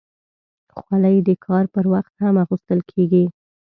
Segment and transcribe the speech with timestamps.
[0.81, 3.25] خولۍ د کار پر وخت هم اغوستل کېږي.